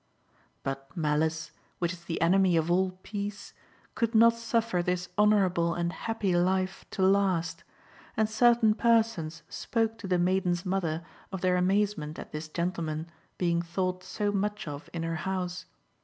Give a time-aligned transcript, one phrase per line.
[0.63, 3.53] But malice, which is the enemy of all peace,
[3.93, 7.63] could not suffer this honourable and happy life to last,
[8.17, 13.61] and certain persons spoke to the maiden's mother of their amazement at this gentleman being
[13.61, 15.67] thought so much of in her house.